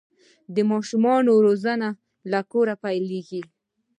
[0.55, 1.89] د ماشومانو روزنه
[2.31, 3.41] له کوره پیلیږي.